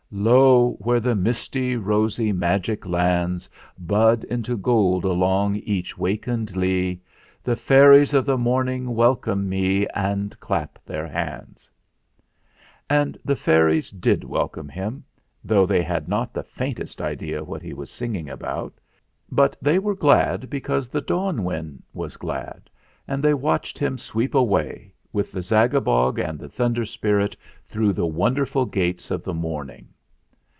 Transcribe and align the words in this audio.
"Lo! 0.13 0.73
where 0.81 0.99
the 0.99 1.15
misty, 1.15 1.77
rosy 1.77 2.33
magic 2.33 2.85
lands 2.85 3.49
Bud 3.79 4.25
into 4.25 4.57
gold 4.57 5.05
along 5.05 5.55
each 5.55 5.97
wakened 5.97 6.57
lea, 6.57 7.01
The 7.45 7.55
Fairies 7.55 8.13
of 8.13 8.25
the 8.25 8.37
Morning 8.37 8.93
welcome 8.93 9.47
me 9.47 9.87
And 9.95 10.37
clap 10.41 10.77
their 10.85 11.07
hands!" 11.07 11.69
And 12.89 13.17
the 13.23 13.37
fairies 13.37 13.89
did 13.89 14.25
welcome 14.25 14.67
him, 14.67 15.05
though 15.45 15.65
they 15.65 15.81
had 15.81 16.09
not 16.09 16.33
the 16.33 16.43
faintest 16.43 17.01
idea 17.01 17.41
what 17.41 17.61
he 17.61 17.73
was 17.73 17.89
singing 17.89 18.29
about; 18.29 18.73
but 19.31 19.55
they 19.61 19.79
were 19.79 19.95
glad 19.95 20.49
because 20.49 20.89
the 20.89 20.99
Dawn 20.99 21.45
Wind 21.45 21.81
was 21.93 22.17
glad, 22.17 22.69
and 23.07 23.23
they 23.23 23.33
watched 23.33 23.77
him 23.79 23.97
sweep 23.97 24.35
away, 24.35 24.93
with 25.13 25.31
the 25.31 25.39
Zagabog 25.41 26.19
and 26.19 26.37
the 26.37 26.49
Thunder 26.49 26.83
Spirit, 26.85 27.37
through 27.65 27.93
the 27.93 28.05
wonderful 28.05 28.65
Gates 28.65 29.09
of 29.09 29.23
the 29.23 29.33
Morning. 29.33 29.87